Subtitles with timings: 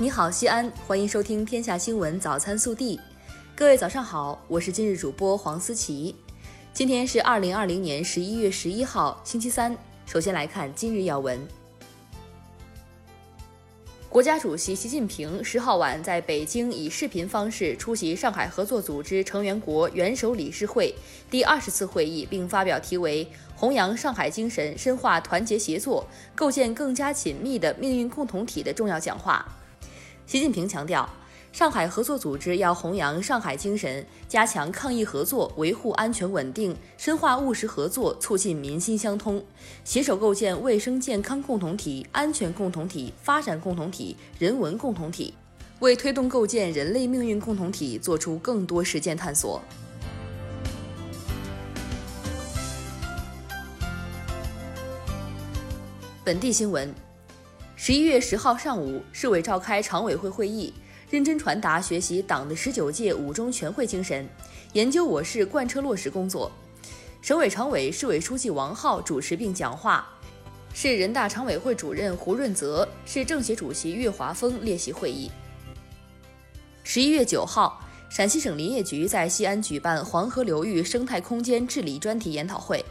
[0.00, 2.96] 你好，西安，欢迎收听《天下新闻早餐速递》。
[3.56, 6.14] 各位早上好，我是今日主播黄思琪。
[6.72, 9.76] 今天是二零二零年十一月十一号，星期三。
[10.06, 11.36] 首先来看今日要闻。
[14.08, 20.94] 国家主席习近平十号晚在北京以视频方式出席上海合作组织成员国元首理事会
[21.28, 23.24] 第二十次会议，并发表题为
[23.56, 26.06] 《弘扬上海精神，深化团结协作，
[26.36, 29.44] 构建更加紧密的命运共同体》的重要讲话。
[30.28, 31.08] 习近平强调，
[31.52, 39.42] 上海合作组织要弘扬上海精神，加强抗疫合作，维护安全稳定，深化务实合作，促进民心相通，
[39.84, 45.32] 携手构建卫生健康共同体、安全共同体、发展共同体、人文共同体，
[45.78, 49.62] 为推动构建人类命运共同体做出更多实践探索。
[56.22, 56.94] 本地新闻：
[57.80, 60.74] 十一月十号上午，市委召开常委会会议。
[61.10, 64.28] 认真传达学习党的十九届五中全会精神，
[64.72, 66.50] 研究我市贯彻落实工作。
[67.22, 70.08] 省委常委、市委书记王浩主持并讲话，
[70.74, 75.30] 市人大常委会主任胡润泽、市政协主席岳华峰列席会议。
[76.82, 82.84] 十一月九号，陕西省林业局在西安举办黄河流域生态空间治理专题研讨会。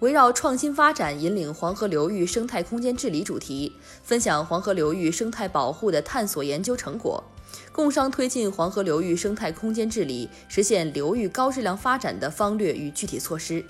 [0.00, 3.72] 围绕创新发展引领黄河流域生态空间治理主题，
[4.04, 7.24] 分享黄河流域生态保护的探索研究成果，
[7.72, 13.64] 共商推进黄河流域生态空间治理实现流域高质量发展的方略与具体措施。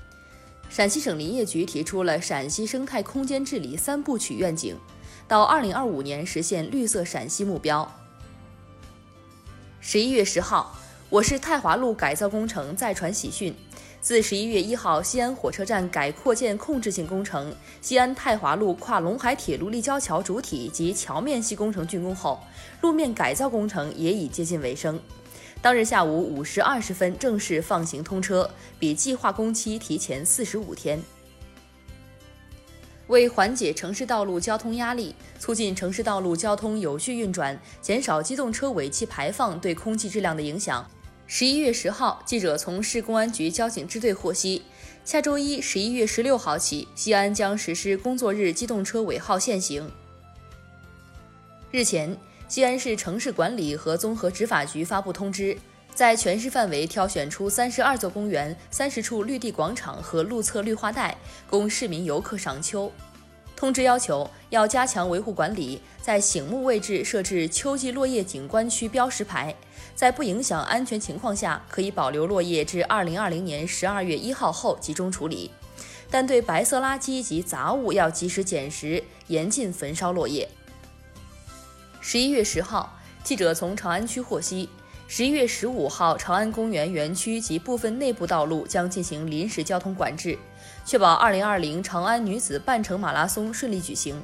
[0.69, 4.77] 陕西省林业局提出了陕西生态空间治理三部曲愿景，
[5.27, 7.91] 到二零二五年实现绿色陕西目标。
[9.81, 10.77] 十一月十号，
[11.09, 13.55] 我市太华路改造工程再传喜讯。
[14.01, 22.41] 自十一月一号西安火车站改扩建控制性工程西安太华路跨陇海铁路立交桥主体及桥面系工程竣工后，
[22.81, 24.99] 路面改造工程也已接近尾声。
[25.61, 31.03] 当日下午五时二十分正式放行通车，比计划工期提前四十五天。
[33.09, 40.89] 为缓解城市道路交通压力，促进城市道路交通有序运转，减少机动车尾气排放对空气质量的影响。
[41.31, 44.63] 十一月十号，记者从市公安局交警支队获悉，
[45.05, 49.93] 下周一十一月十六号起，西安将实施工作日机动车尾号限行。
[51.71, 52.17] 日前，
[52.49, 55.55] 西安市城市管理和综合执法局发布通知，
[55.95, 61.15] 在全市范围挑选出三十二座公园、三十处绿地广场和路侧绿化带，
[61.47, 62.91] 供市民游客赏秋。
[63.59, 69.53] 通知要求，要加强维护管理，在醒目位置设置秋季落叶景观区标识牌。
[69.97, 75.51] 在不影响安全情况下，可以保留落叶至二零二零年十二月一号后集中处理，
[76.09, 80.49] 但对白色垃圾及杂物要及时捡拾，严禁焚烧落叶。
[82.01, 84.69] 十一月十号，记者从长安区获悉，
[85.09, 90.39] 十一月十五号，长安公园园区及部分内部道路将进行临时交通管制，
[90.89, 94.19] 确保二零二零长安女子半程马拉松顺利举行。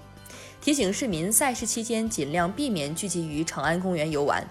[0.63, 4.43] 提醒市民赛事期间尽量避免聚集于长安公园游玩。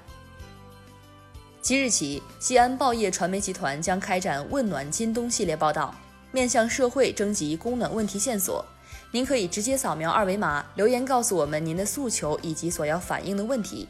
[1.59, 5.91] 即日起，西安报业传媒集团将开展“问暖今冬”系列报道，
[6.31, 8.63] 面向社会征集供暖问题线索。
[9.09, 13.87] 您可以直接扫描二维码留言，告诉我们您的诉求以及所要反映的问题。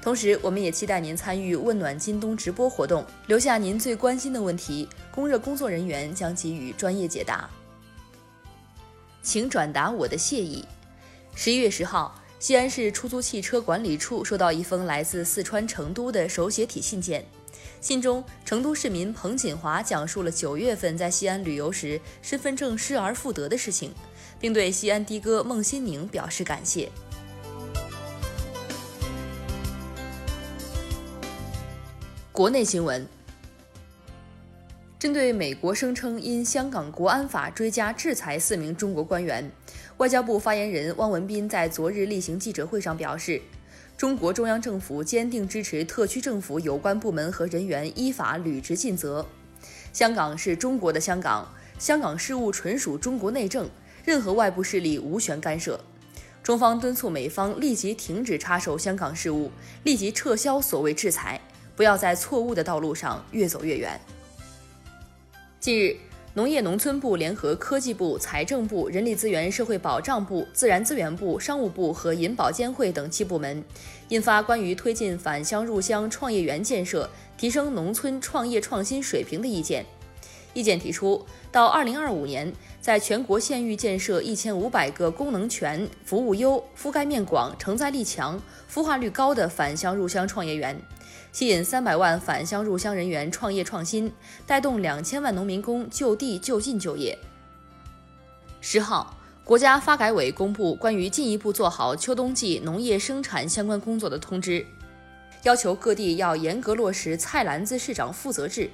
[0.00, 7.46] 同时，我们也期待您参与“问暖今冬”直播活动，留下您最关心的问题，供热工作人员将给予专业解答。
[9.26, 10.64] 请转达我的谢意。
[11.34, 12.22] 十一月十号。
[12.38, 17.24] 西安市出租汽车管理处收到一封来自四川成都的手写体信件，
[17.80, 23.90] 信中成都市民彭锦华讲述了九月份在西安旅游时身份证失而复得的事情，
[24.38, 26.90] 并对西安的哥孟新宁表示感谢。
[32.30, 33.15] 国内新闻。
[34.98, 39.50] 针对美国声称因香港国安法追加制裁四名中国官员，
[39.98, 43.42] 外交部发言人汪文斌在昨日例行记者会上表示，
[43.94, 49.26] 中国中央政府坚定支持特区政府有关部门和人员依法履职尽责。
[49.92, 51.46] 香港是中国的香港，
[51.78, 53.68] 香港事务纯属中国内政，
[54.02, 55.78] 任何外部势力无权干涉。
[56.42, 59.50] 中方敦促美方立即停止插手香港事务，
[59.82, 61.38] 立即撤销所谓制裁，
[61.76, 64.00] 不要在错误的道路上越走越远。
[65.66, 65.96] 近日，
[66.34, 73.64] 农业农村部联合科技部、财政部、人力资源社会保障部、自然资源部、商务部和银保监会等七部门
[74.10, 79.84] 印发关于推进返乡入乡创业园建设、提升农村创业创新水平的意见。
[80.54, 82.52] 意见提出，到二零二五年，
[82.86, 88.40] 在全国县域建设一千五百个功能全、服务优、覆盖面广、承载力强、
[88.72, 90.80] 孵化率高的返乡入乡创业园，
[91.32, 94.12] 吸引三百万返乡入乡人员创业创新，
[94.46, 97.18] 带动两千万农民工就地就近就业。
[98.60, 104.64] 十号，国家发改委公布关于进一步做好秋冬季农业生产相关工作的通知，
[105.42, 108.70] 要求各地要严格落实菜篮子市长负责制。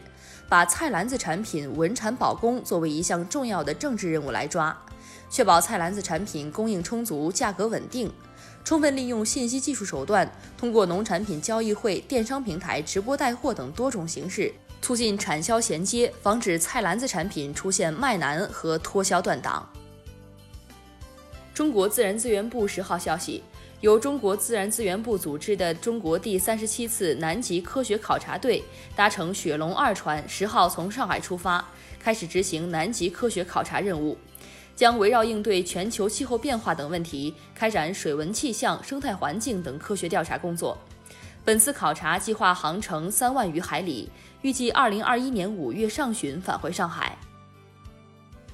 [0.53, 4.77] 把菜篮子产品稳产保供作为一项重要的政治任务来抓，
[5.31, 8.13] 确保菜篮子产品供应充足、价格稳定，
[8.63, 14.53] 充分利用信息技术手段，通过农产品交易会、电商平台、直播带货等多种形式，
[14.83, 19.67] 促进产销衔接，防止菜篮子产品出现卖难和脱销断档。
[21.55, 23.43] 中国自然资源部十号消息。
[23.83, 28.63] 由中国自然资源部组织的中国第三十七次南极科学考察队
[28.95, 31.65] 搭乘雪龙二船，十号从上海出发，
[31.99, 34.17] 开始执行南极科学考察任务，
[34.77, 40.79] 将围绕应对全球气候变化等问题，开展水文气象、生态环境等科学调查工作。
[41.45, 44.09] 本次考察计划航程三万余海里，
[44.43, 47.19] 预计二零二一年五月上旬返回上海。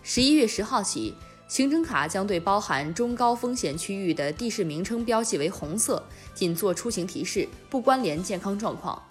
[0.03, 1.15] 十一月十号起。
[1.49, 9.03] 行程卡将对包含中高风险区域的地市名称标记为红色，仅做出行提示，不关联健康状况。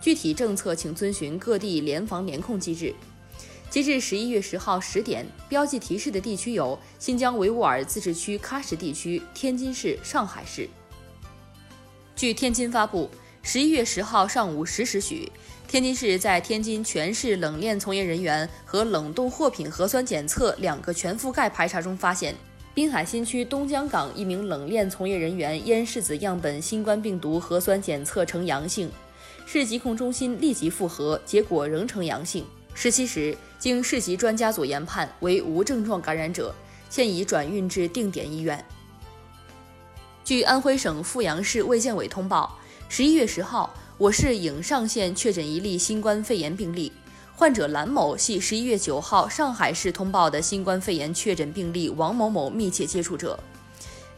[0.00, 2.94] 具体政策请遵循各地联防联控机制。
[3.68, 10.68] 截至十一月十号十点，标记提示的地区有新疆维吾尔自治区喀什地区、天津市、上海市。
[12.16, 13.10] 据天津发布。
[13.44, 15.28] 十一月十号上午十时许，
[15.72, 22.34] 天津市在天津全市冷链从业人员和冷冻货品核酸检测两个全覆盖排查中发现，
[22.74, 28.90] 滨海新区东江港一名冷链从业人员咽拭子样本新冠病毒核酸检测呈阳性，
[29.46, 32.44] 市疾控中心立即复核，结果仍呈阳性。
[32.74, 36.54] 十七时，经市级专家组研判为无症状感染者，
[36.90, 38.62] 现已转运至定点医院。
[40.22, 42.58] 据安徽省阜阳市卫健委通报。
[42.88, 43.72] 十一月十号，
[44.02, 46.90] 我市颍上县确诊一例新冠肺炎病例，
[47.36, 53.38] 患者兰某系十一月九号上海市通报的新冠肺炎确诊病例王某某密切接触者。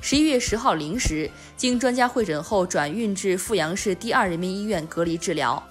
[0.00, 5.62] 十一月十号零时，经专家会诊后转运至阜阳市第二人民医院隔离治疗。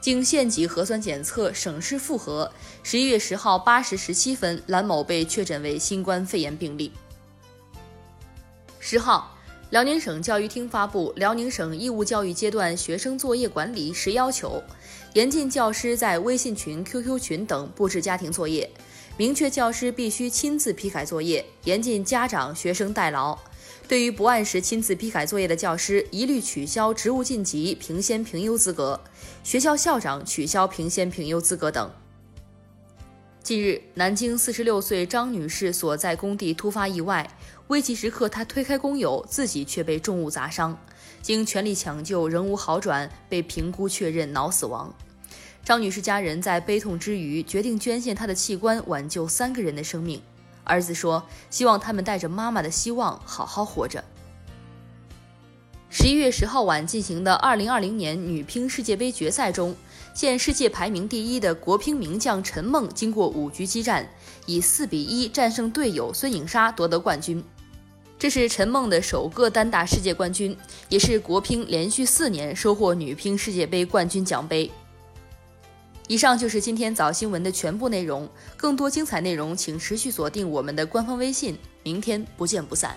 [0.00, 2.50] 经县级核酸检测、省市复核，
[2.82, 6.90] 十一月十号八时十七分，兰某被确诊为新冠肺炎病例。
[8.80, 9.38] 十号。
[9.72, 14.62] 辽宁省教育厅发布《辽宁省义务教育阶段学生作业管理十要求》，
[15.14, 18.70] 严禁教师在微信群、QQ 群等布置家庭作业，
[19.16, 23.38] 明确教师必须亲自批改作业，严禁家长、学生代劳。
[23.88, 29.00] 对于不按时亲自批改作业的教师，一律取消职务晋级、评先评优资格；
[29.42, 31.90] 学校校长取消评先评优资格等。
[33.42, 37.28] 近日，南京四十六岁张女士所在工地突发意外，
[37.72, 40.78] 危急时刻他推开工友，自己却被重物砸伤，
[41.22, 44.92] 经全力抢救仍无好转，被评估确认脑死亡。
[45.64, 50.20] 张女士家人在悲痛之余，决定捐献她的器官，挽救三个人的生命。
[50.64, 54.04] 儿子说：“希望他们带着妈妈的希望，好好活着。”
[55.88, 59.74] 十一月十号晚进行的二零二零年女乒世界杯决赛中。
[60.12, 64.06] 现世界排名第一的国乒名将陈梦，经过五局激战，
[64.44, 67.42] 以四比一战胜队友孙颖莎夺得冠军。
[68.22, 70.56] 这是陈梦的首个单打世界冠军，
[70.88, 74.70] 也是国乒连续四年收获女乒世界杯冠军奖杯。
[76.06, 82.96] 以上就是今天早新闻的全部内容，更多精彩内容请持续锁定我们的官方微信，明天不见不散。